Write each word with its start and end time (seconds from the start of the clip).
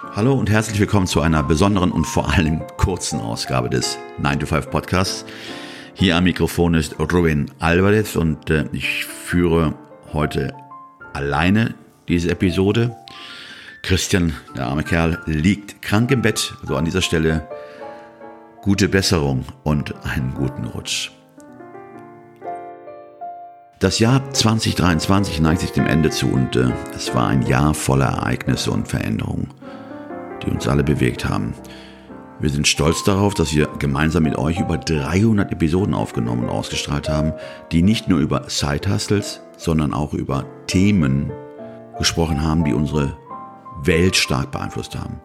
Hallo 0.00 0.34
und 0.34 0.48
herzlich 0.48 0.78
willkommen 0.78 1.08
zu 1.08 1.20
einer 1.20 1.42
besonderen 1.42 1.90
und 1.90 2.04
vor 2.04 2.32
allem 2.32 2.62
kurzen 2.76 3.18
Ausgabe 3.18 3.68
des 3.68 3.98
9 4.18 4.38
to 4.38 4.46
5 4.46 4.70
Podcasts. 4.70 5.24
Hier 5.92 6.16
am 6.16 6.22
Mikrofon 6.22 6.74
ist 6.74 7.00
Ruben 7.00 7.50
Alvarez 7.58 8.14
und 8.14 8.48
äh, 8.48 8.66
ich 8.70 9.04
führe 9.04 9.74
heute 10.12 10.54
alleine 11.14 11.74
diese 12.06 12.30
Episode. 12.30 12.96
Christian, 13.82 14.34
der 14.56 14.66
arme 14.66 14.84
Kerl, 14.84 15.20
liegt 15.26 15.82
krank 15.82 16.12
im 16.12 16.22
Bett. 16.22 16.38
So 16.38 16.60
also 16.60 16.76
an 16.76 16.84
dieser 16.84 17.02
Stelle 17.02 17.48
gute 18.62 18.88
Besserung 18.88 19.46
und 19.64 19.96
einen 20.06 20.32
guten 20.32 20.64
Rutsch. 20.64 21.10
Das 23.80 23.98
Jahr 23.98 24.32
2023 24.32 25.40
neigt 25.40 25.60
sich 25.60 25.72
dem 25.72 25.86
Ende 25.86 26.10
zu 26.10 26.28
und 26.28 26.54
äh, 26.54 26.70
es 26.94 27.12
war 27.16 27.26
ein 27.26 27.42
Jahr 27.42 27.74
voller 27.74 28.06
Ereignisse 28.06 28.70
und 28.70 28.86
Veränderungen 28.86 29.48
die 30.42 30.50
uns 30.50 30.68
alle 30.68 30.84
bewegt 30.84 31.24
haben. 31.24 31.54
Wir 32.40 32.50
sind 32.50 32.68
stolz 32.68 33.02
darauf, 33.02 33.34
dass 33.34 33.52
wir 33.52 33.66
gemeinsam 33.80 34.22
mit 34.22 34.38
euch 34.38 34.60
über 34.60 34.78
300 34.78 35.50
Episoden 35.50 35.92
aufgenommen 35.92 36.44
und 36.44 36.50
ausgestrahlt 36.50 37.08
haben, 37.08 37.32
die 37.72 37.82
nicht 37.82 38.06
nur 38.08 38.20
über 38.20 38.44
Side-Hustles, 38.48 39.40
sondern 39.56 39.92
auch 39.92 40.14
über 40.14 40.46
Themen 40.68 41.32
gesprochen 41.98 42.40
haben, 42.40 42.62
die 42.62 42.72
unsere 42.72 43.16
Welt 43.82 44.14
stark 44.14 44.52
beeinflusst 44.52 44.96
haben. 44.96 45.20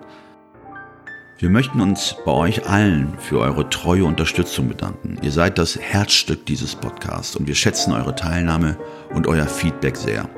Wir 1.38 1.52
möchten 1.52 1.82
uns 1.82 2.16
bei 2.26 2.32
euch 2.32 2.68
allen 2.68 3.14
für 3.20 3.40
eure 3.42 3.70
treue 3.70 4.06
Unterstützung 4.06 4.68
bedanken. 4.68 5.18
Ihr 5.22 5.32
seid 5.32 5.60
das 5.60 5.78
Herzstück 5.78 6.48
dieses 6.48 6.76
Podcasts 6.76 7.36
und 7.36 7.48
wir 7.48 7.56
schätzen 7.56 7.94
eure 7.94 8.16
Teilnahme 8.16 8.78
und 9.14 9.28
euer 9.28 9.46
Feedback 9.46 9.98
sehr. 9.98 10.30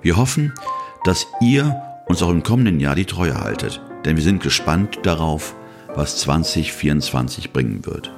Wir 0.00 0.16
hoffen, 0.16 0.54
dass 1.04 1.26
ihr 1.42 1.76
uns 2.06 2.22
auch 2.22 2.30
im 2.30 2.42
kommenden 2.42 2.80
Jahr 2.80 2.94
die 2.94 3.04
Treue 3.04 3.38
haltet 3.38 3.82
denn 4.04 4.16
wir 4.16 4.22
sind 4.22 4.42
gespannt 4.42 5.00
darauf, 5.02 5.54
was 5.94 6.18
2024 6.18 7.52
bringen 7.52 7.84
wird. 7.86 8.10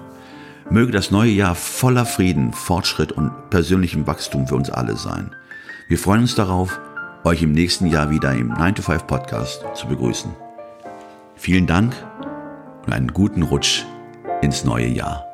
Möge 0.71 0.93
das 0.93 1.11
neue 1.11 1.31
Jahr 1.31 1.55
voller 1.55 2.07
Frieden, 2.07 2.53
Fortschritt 2.53 3.13
und 3.13 3.51
persönlichem 3.51 4.07
Wachstum 4.07 4.47
für 4.47 4.57
uns 4.57 4.71
alle 4.71 4.97
sein. 4.97 5.35
Wir 5.89 5.99
freuen 5.99 6.23
uns 6.23 6.35
darauf, 6.35 6.81
euch 7.25 7.43
im 7.43 7.53
nächsten 7.53 7.87
Jahr 7.87 8.11
wieder 8.11 8.33
im 8.33 8.49
9 8.49 8.77
to 8.77 8.83
5 8.83 9.07
Podcast 9.07 9.65
zu 9.75 9.87
begrüßen. 9.87 10.35
Vielen 11.37 11.67
Dank 11.67 11.95
und 12.87 12.93
einen 12.93 13.13
guten 13.13 13.43
Rutsch 13.43 13.85
ins 14.41 14.65
neue 14.65 14.89
Jahr. 14.89 15.34